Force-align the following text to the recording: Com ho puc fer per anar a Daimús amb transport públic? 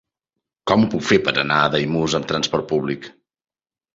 Com 0.71 0.85
ho 0.85 0.87
puc 0.93 1.03
fer 1.09 1.19
per 1.27 1.33
anar 1.41 1.59
a 1.65 1.69
Daimús 1.75 2.17
amb 2.21 2.27
transport 2.31 2.65
públic? 2.73 3.09